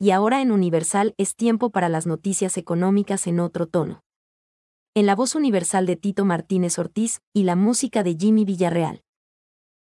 [0.00, 4.04] y ahora en Universal es tiempo para las noticias económicas en otro tono.
[4.94, 9.02] En la voz universal de Tito Martínez Ortiz y la música de Jimmy Villarreal.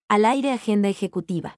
[0.08, 1.56] Al aire Agenda Ejecutiva.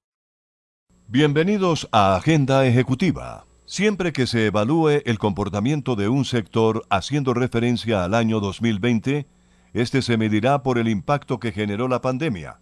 [1.07, 3.45] Bienvenidos a Agenda Ejecutiva.
[3.65, 9.27] Siempre que se evalúe el comportamiento de un sector haciendo referencia al año 2020,
[9.73, 12.61] este se medirá por el impacto que generó la pandemia.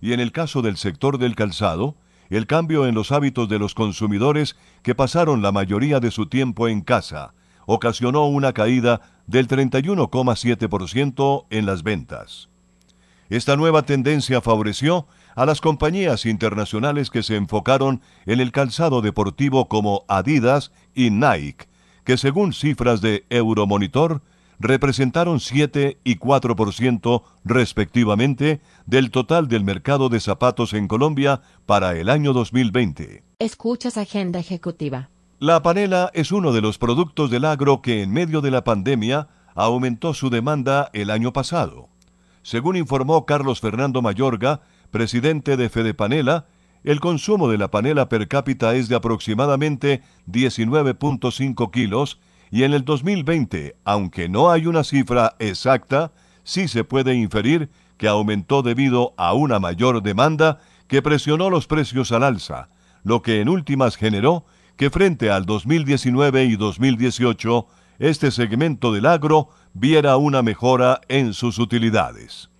[0.00, 1.96] Y en el caso del sector del calzado,
[2.36, 6.66] el cambio en los hábitos de los consumidores que pasaron la mayoría de su tiempo
[6.68, 7.34] en casa
[7.66, 12.48] ocasionó una caída del 31,7% en las ventas.
[13.28, 19.68] Esta nueva tendencia favoreció a las compañías internacionales que se enfocaron en el calzado deportivo
[19.68, 21.66] como Adidas y Nike,
[22.04, 24.22] que según cifras de Euromonitor
[24.58, 32.08] representaron 7 y 4% respectivamente del total del mercado de zapatos en Colombia para el
[32.08, 33.24] año 2020.
[33.38, 35.10] Escuchas Agenda Ejecutiva.
[35.38, 39.28] La panela es uno de los productos del agro que en medio de la pandemia
[39.54, 41.88] aumentó su demanda el año pasado.
[42.42, 46.46] Según informó Carlos Fernando Mayorga, presidente de Fede Panela,
[46.84, 52.18] el consumo de la panela per cápita es de aproximadamente 19.5 kilos
[52.52, 56.12] y en el 2020, aunque no hay una cifra exacta,
[56.44, 62.12] sí se puede inferir que aumentó debido a una mayor demanda que presionó los precios
[62.12, 62.68] al alza,
[63.04, 64.44] lo que en últimas generó
[64.76, 67.66] que frente al 2019 y 2018
[67.98, 72.50] este segmento del agro viera una mejora en sus utilidades.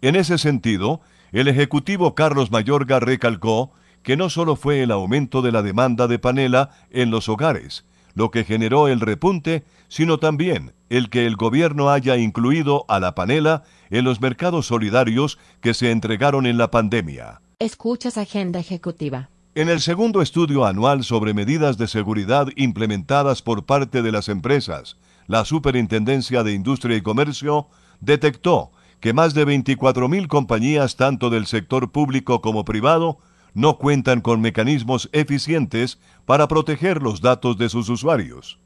[0.00, 5.52] En ese sentido, el ejecutivo Carlos Mayorga recalcó que no solo fue el aumento de
[5.52, 7.84] la demanda de panela en los hogares,
[8.16, 13.14] lo que generó el repunte, sino también el que el gobierno haya incluido a la
[13.14, 17.42] panela en los mercados solidarios que se entregaron en la pandemia.
[17.58, 19.28] Escuchas Agenda Ejecutiva.
[19.54, 24.96] En el segundo estudio anual sobre medidas de seguridad implementadas por parte de las empresas,
[25.26, 27.68] la Superintendencia de Industria y Comercio
[28.00, 33.18] detectó que más de 24.000 compañías, tanto del sector público como privado,
[33.56, 38.58] no cuentan con mecanismos eficientes para proteger los datos de sus usuarios.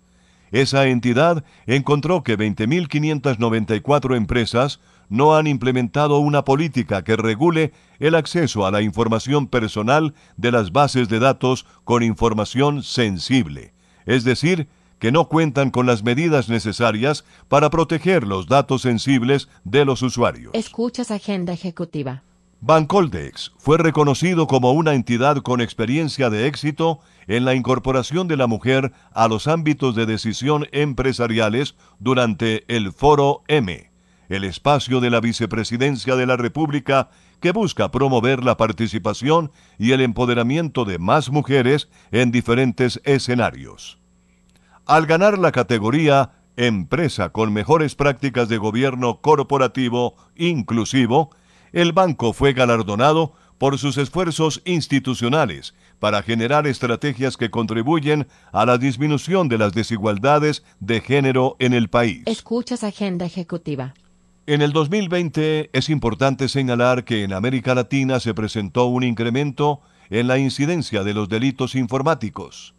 [0.51, 8.67] Esa entidad encontró que 20.594 empresas no han implementado una política que regule el acceso
[8.67, 13.73] a la información personal de las bases de datos con información sensible,
[14.07, 14.67] es decir,
[14.99, 20.53] que no cuentan con las medidas necesarias para proteger los datos sensibles de los usuarios.
[20.53, 22.25] Escuchas Agenda Ejecutiva.
[22.63, 28.47] Bancoldex fue reconocido como una entidad con experiencia de éxito en la incorporación de la
[28.47, 33.91] mujer a los ámbitos de decisión empresariales durante el Foro M,
[34.29, 37.09] el espacio de la Vicepresidencia de la República
[37.41, 43.99] que busca promover la participación y el empoderamiento de más mujeres en diferentes escenarios.
[44.85, 51.31] Al ganar la categoría Empresa con mejores prácticas de gobierno corporativo inclusivo,
[51.73, 58.79] el banco fue galardonado por sus esfuerzos institucionales para generar estrategias que contribuyen a la
[58.79, 62.23] disminución de las desigualdades de género en el país.
[62.25, 63.93] Escuchas Agenda Ejecutiva.
[64.47, 70.27] En el 2020 es importante señalar que en América Latina se presentó un incremento en
[70.27, 72.75] la incidencia de los delitos informáticos.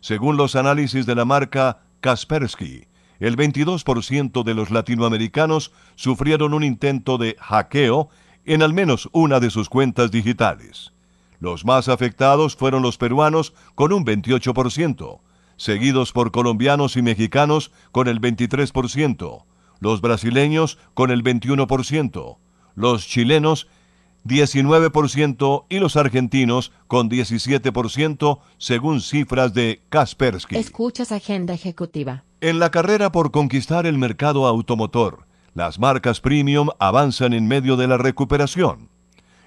[0.00, 2.84] Según los análisis de la marca Kaspersky,
[3.18, 8.10] el 22% de los latinoamericanos sufrieron un intento de hackeo
[8.46, 10.92] en al menos una de sus cuentas digitales.
[11.38, 15.20] Los más afectados fueron los peruanos con un 28%,
[15.56, 19.44] seguidos por colombianos y mexicanos con el 23%,
[19.80, 22.38] los brasileños con el 21%,
[22.74, 23.68] los chilenos
[24.26, 30.56] 19% y los argentinos con 17% según cifras de Kaspersky.
[30.56, 32.24] Escuchas Agenda Ejecutiva.
[32.40, 37.88] En la carrera por conquistar el mercado automotor, las marcas premium avanzan en medio de
[37.88, 38.90] la recuperación.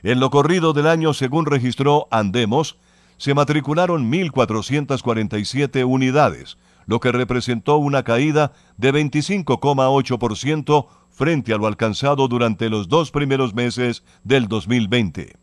[0.02, 2.80] En lo corrido del año, según registró Andemos,
[3.18, 12.28] se matricularon 1.447 unidades, lo que representó una caída de 25,8% frente a lo alcanzado
[12.28, 15.36] durante los dos primeros meses del 2020.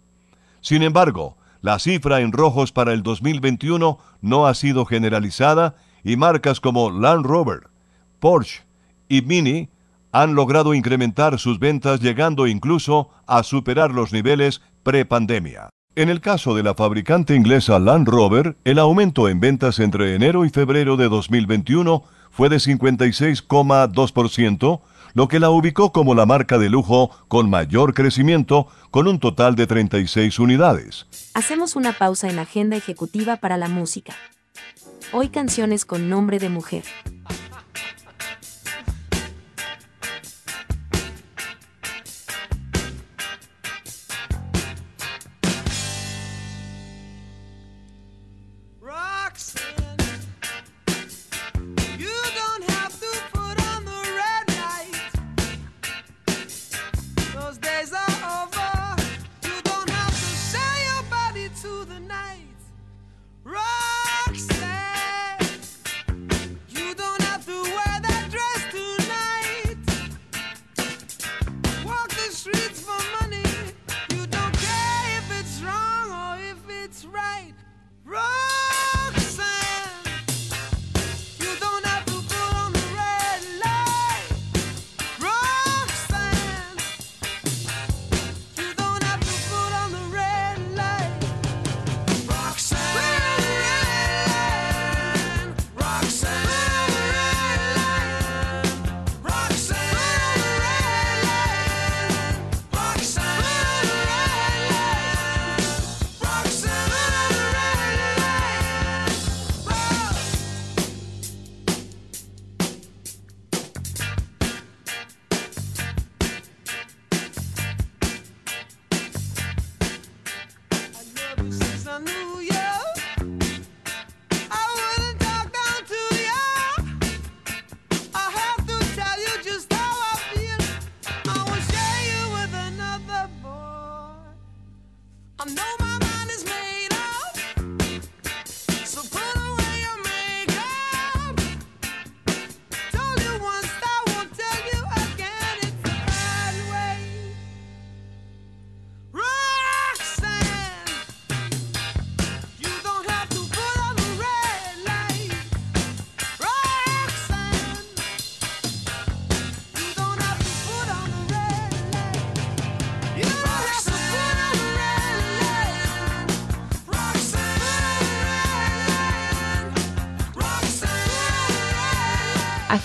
[0.63, 6.59] Sin embargo, la cifra en rojos para el 2021 no ha sido generalizada y marcas
[6.59, 7.69] como Land Rover,
[8.19, 8.65] Porsche
[9.09, 9.69] y Mini
[10.23, 15.69] han logrado incrementar sus ventas llegando incluso a superar los niveles pre-pandemia.
[15.95, 20.47] En el caso de la fabricante inglesa Land Rover, el aumento en ventas entre enero
[20.47, 24.81] y febrero de 2021 fue de 56,2%,
[25.13, 29.55] lo que la ubicó como la marca de lujo con mayor crecimiento, con un total
[29.55, 31.07] de 36 unidades.
[31.35, 34.15] Hacemos una pausa en agenda ejecutiva para la música.
[35.13, 36.85] Hoy canciones con nombre de mujer.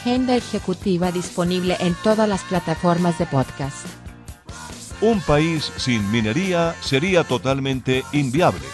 [0.01, 3.85] Agenda ejecutiva disponible en todas las plataformas de podcast.
[4.99, 8.65] Un país sin minería sería totalmente inviable.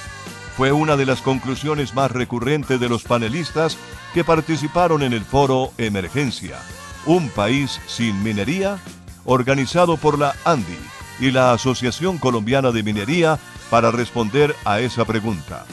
[0.55, 3.77] Fue una de las conclusiones más recurrentes de los panelistas
[4.13, 6.59] que participaron en el foro Emergencia.
[7.05, 8.79] Un país sin minería,
[9.25, 10.79] organizado por la ANDI
[11.19, 13.37] y la Asociación Colombiana de Minería
[13.69, 15.65] para responder a esa pregunta.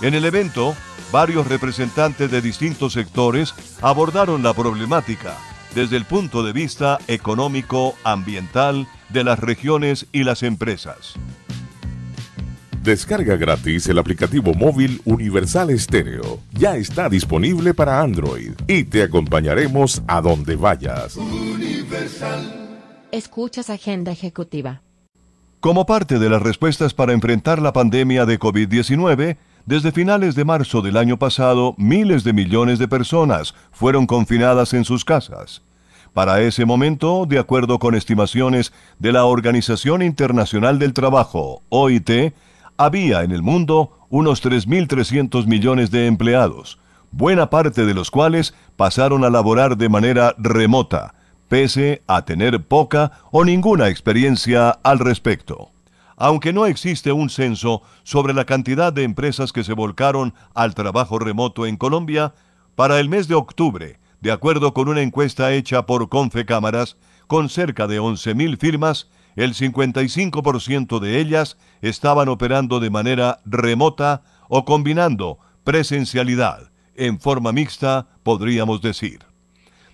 [0.00, 0.76] En el evento,
[1.12, 5.36] varios representantes de distintos sectores abordaron la problemática
[5.74, 11.14] desde el punto de vista económico, ambiental, de las regiones y las empresas.
[12.82, 16.40] Descarga gratis el aplicativo móvil Universal Estéreo.
[16.52, 21.18] Ya está disponible para Android y te acompañaremos a donde vayas.
[23.10, 24.82] Escuchas Agenda Ejecutiva.
[25.60, 30.80] Como parte de las respuestas para enfrentar la pandemia de COVID-19, desde finales de marzo
[30.80, 35.62] del año pasado, miles de millones de personas fueron confinadas en sus casas.
[36.14, 42.32] Para ese momento, de acuerdo con estimaciones de la Organización Internacional del Trabajo, OIT,
[42.76, 46.78] había en el mundo unos 3.300 millones de empleados,
[47.10, 51.14] buena parte de los cuales pasaron a laborar de manera remota,
[51.48, 55.70] pese a tener poca o ninguna experiencia al respecto.
[56.16, 61.18] Aunque no existe un censo sobre la cantidad de empresas que se volcaron al trabajo
[61.18, 62.34] remoto en Colombia,
[62.74, 66.96] para el mes de octubre, de acuerdo con una encuesta hecha por Confecámaras,
[67.26, 74.64] con cerca de 11.000 firmas, el 55% de ellas estaban operando de manera remota o
[74.64, 79.20] combinando presencialidad en forma mixta, podríamos decir.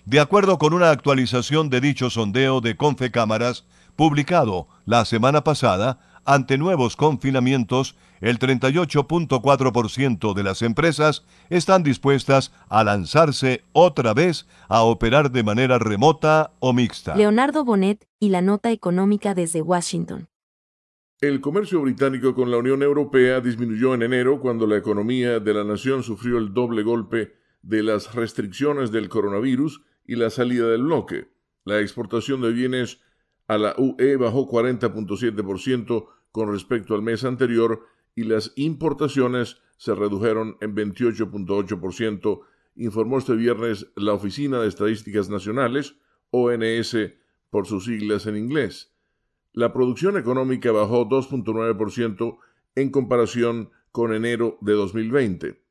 [0.05, 3.65] De acuerdo con una actualización de dicho sondeo de Confecámaras,
[3.95, 12.83] publicado la semana pasada, ante nuevos confinamientos, el 38.4% de las empresas están dispuestas a
[12.83, 17.15] lanzarse otra vez a operar de manera remota o mixta.
[17.15, 20.29] Leonardo Bonet y la nota económica desde Washington.
[21.19, 25.63] El comercio británico con la Unión Europea disminuyó en enero cuando la economía de la
[25.63, 31.29] nación sufrió el doble golpe de las restricciones del coronavirus y la salida del bloque.
[31.63, 32.99] La exportación de bienes
[33.47, 37.85] a la UE bajó 40.7% con respecto al mes anterior
[38.15, 42.41] y las importaciones se redujeron en 28.8%,
[42.75, 45.95] informó este viernes la Oficina de Estadísticas Nacionales,
[46.31, 46.97] ONS
[47.51, 48.91] por sus siglas en inglés.
[49.51, 52.37] La producción económica bajó 2.9%
[52.75, 55.61] en comparación con enero de 2020.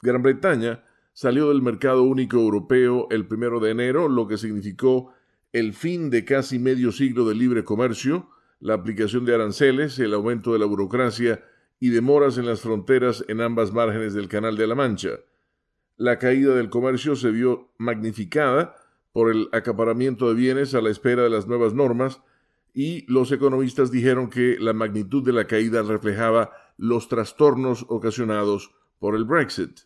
[0.00, 5.12] Gran Bretaña salió del mercado único europeo el primero de enero, lo que significó
[5.52, 10.52] el fin de casi medio siglo de libre comercio, la aplicación de aranceles, el aumento
[10.52, 11.44] de la burocracia
[11.80, 15.20] y demoras en las fronteras en ambas márgenes del Canal de la Mancha.
[15.96, 18.74] La caída del comercio se vio magnificada
[19.12, 22.20] por el acaparamiento de bienes a la espera de las nuevas normas
[22.74, 29.16] y los economistas dijeron que la magnitud de la caída reflejaba los trastornos ocasionados por
[29.16, 29.80] el Brexit.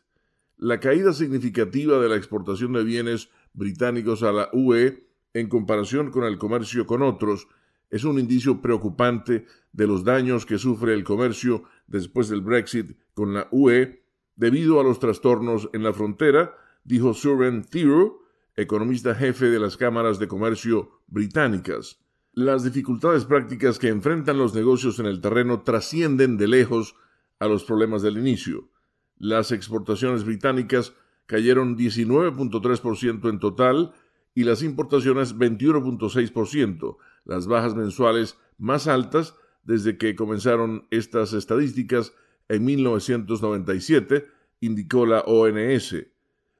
[0.59, 6.25] La caída significativa de la exportación de bienes británicos a la UE en comparación con
[6.25, 7.49] el comercio con otros
[7.93, 13.35] es un indicio preocupante de los daños que sufre el comercio después del Brexit con
[13.35, 14.03] la UE
[14.35, 18.23] debido a los trastornos en la frontera, dijo Suren Thiru,
[18.57, 22.01] economista jefe de las cámaras de comercio británicas.
[22.33, 26.97] Las dificultades prácticas que enfrentan los negocios en el terreno trascienden de lejos
[27.41, 28.71] a los problemas del inicio.
[29.19, 30.95] Las exportaciones británicas
[31.27, 33.93] cayeron 19.3% en total
[34.35, 42.13] y las importaciones 21.6%, las bajas mensuales más altas desde que comenzaron estas estadísticas
[42.49, 44.27] en 1997,
[44.61, 45.97] indicó la ONS.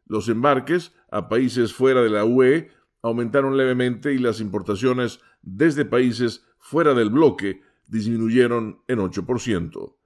[0.07, 2.71] Los embarques a países fuera de la UE
[3.03, 9.97] aumentaron levemente y las importaciones desde países fuera del bloque disminuyeron en 8%.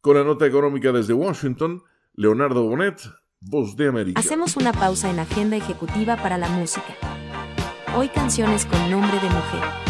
[0.00, 1.82] Con la nota económica desde Washington,
[2.14, 3.00] Leonardo Bonet,
[3.40, 4.20] Voz de América.
[4.20, 6.96] Hacemos una pausa en Agenda Ejecutiva para la Música.
[7.96, 9.89] Hoy canciones con nombre de mujer.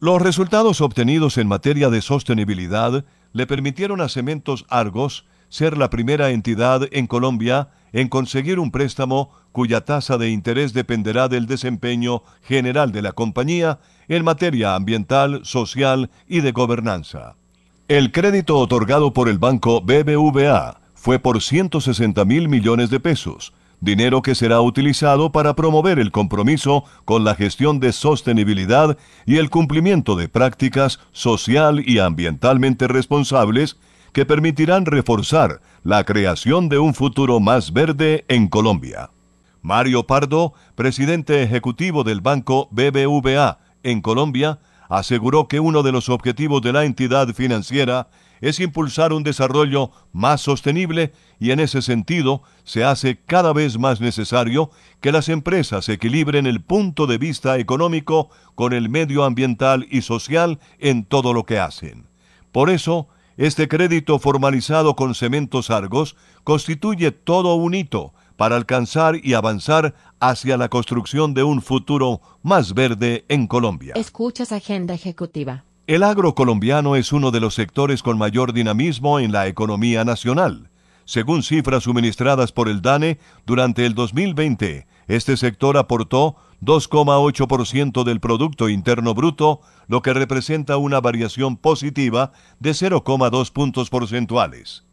[0.00, 5.24] Los resultados obtenidos en materia de sostenibilidad le permitieron a Cementos Argos
[5.54, 11.28] ser la primera entidad en Colombia en conseguir un préstamo cuya tasa de interés dependerá
[11.28, 17.36] del desempeño general de la compañía en materia ambiental, social y de gobernanza.
[17.86, 24.22] El crédito otorgado por el banco BBVA fue por 160 mil millones de pesos, dinero
[24.22, 30.16] que será utilizado para promover el compromiso con la gestión de sostenibilidad y el cumplimiento
[30.16, 33.76] de prácticas social y ambientalmente responsables
[34.14, 39.10] que permitirán reforzar la creación de un futuro más verde en Colombia.
[39.60, 46.62] Mario Pardo, presidente ejecutivo del Banco BBVA en Colombia, aseguró que uno de los objetivos
[46.62, 48.08] de la entidad financiera
[48.40, 54.00] es impulsar un desarrollo más sostenible y en ese sentido se hace cada vez más
[54.00, 60.02] necesario que las empresas equilibren el punto de vista económico con el medio ambiental y
[60.02, 62.06] social en todo lo que hacen.
[62.52, 69.34] Por eso, este crédito formalizado con Cementos Argos constituye todo un hito para alcanzar y
[69.34, 73.94] avanzar hacia la construcción de un futuro más verde en Colombia.
[73.96, 75.64] Escuchas Agenda Ejecutiva.
[75.86, 80.70] El agro colombiano es uno de los sectores con mayor dinamismo en la economía nacional.
[81.04, 88.68] Según cifras suministradas por el DANE, durante el 2020, este sector aportó 2,8% del Producto
[88.68, 94.84] Interno Bruto, lo que representa una variación positiva de 0,2 puntos porcentuales.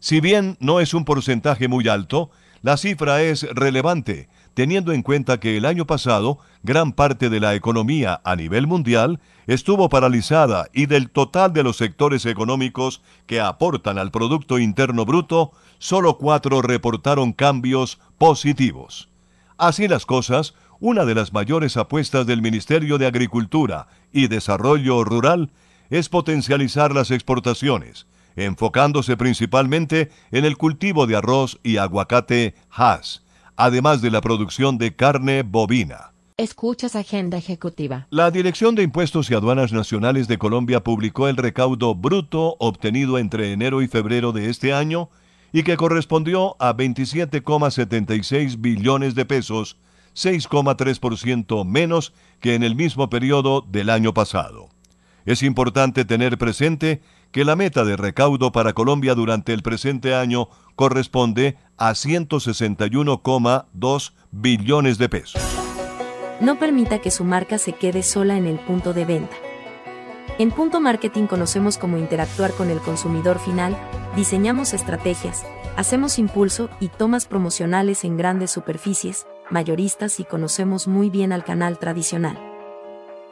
[0.00, 2.30] Si bien no es un porcentaje muy alto,
[2.62, 7.54] la cifra es relevante, teniendo en cuenta que el año pasado gran parte de la
[7.54, 13.98] economía a nivel mundial estuvo paralizada y del total de los sectores económicos que aportan
[13.98, 19.08] al Producto Interno Bruto, solo cuatro reportaron cambios positivos.
[19.56, 25.52] Así las cosas, una de las mayores apuestas del Ministerio de Agricultura y Desarrollo Rural
[25.90, 33.22] es potencializar las exportaciones, enfocándose principalmente en el cultivo de arroz y aguacate Hass,
[33.54, 36.14] además de la producción de carne bovina.
[36.36, 38.08] Escuchas Agenda Ejecutiva.
[38.10, 43.52] La Dirección de Impuestos y Aduanas Nacionales de Colombia publicó el recaudo bruto obtenido entre
[43.52, 45.10] enero y febrero de este año
[45.52, 49.76] y que correspondió a 27,76 billones de pesos,
[50.14, 54.68] 6,3% menos que en el mismo periodo del año pasado.
[55.24, 60.48] Es importante tener presente que la meta de recaudo para Colombia durante el presente año
[60.76, 65.42] corresponde a 161,2 billones de pesos.
[66.40, 69.36] No permita que su marca se quede sola en el punto de venta.
[70.38, 73.76] En Punto Marketing conocemos cómo interactuar con el consumidor final,
[74.16, 75.44] diseñamos estrategias,
[75.76, 81.78] hacemos impulso y tomas promocionales en grandes superficies, mayoristas y conocemos muy bien al canal
[81.78, 82.36] tradicional.